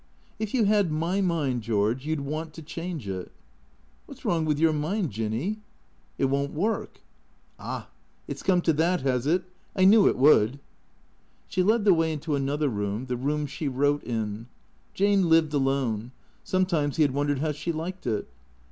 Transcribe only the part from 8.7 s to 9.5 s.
that, has it?